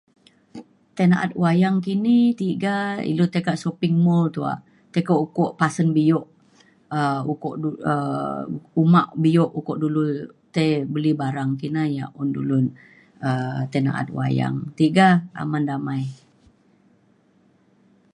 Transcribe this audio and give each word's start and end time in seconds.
tai 0.95 1.07
na’at 1.11 1.31
wayang 1.41 1.77
kini 1.85 2.17
tiga 2.41 2.75
ilu 3.11 3.25
tai 3.33 3.43
kak 3.47 3.59
shopping 3.63 3.95
mall 4.05 4.25
tuak 4.35 4.57
tai 4.91 5.03
kak 5.09 5.21
ukok 5.25 5.55
pasen 5.59 5.87
bio 5.97 6.19
um 6.97 7.19
ukok 7.33 7.55
dulu 7.61 7.73
um 7.93 8.47
uma 8.83 9.01
bio 9.23 9.45
ukok 9.59 9.77
dulu 9.83 10.01
tai 10.53 10.69
beli 10.93 11.11
barang 11.21 11.51
kina 11.61 11.81
ia’ 11.87 11.95
yak 11.97 12.11
un 12.19 12.29
dulu 12.35 12.57
um 13.27 13.45
tai 13.71 13.81
na’at 13.85 14.07
wayang 14.17 14.55
tiga 14.79 15.07
aman 15.41 15.63
damai 15.69 16.03